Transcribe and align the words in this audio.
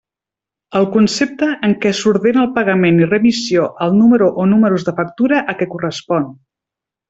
El 0.77 0.87
concepte 0.95 1.49
en 1.67 1.75
què 1.83 1.91
s'ordena 1.99 2.41
el 2.45 2.49
pagament 2.57 2.99
i 3.03 3.11
remissió 3.11 3.69
al 3.87 3.95
número 4.01 4.33
o 4.45 4.49
números 4.57 4.89
de 4.89 4.99
factura 5.03 5.47
a 5.55 5.57
què 5.61 5.73
correspon. 5.77 6.31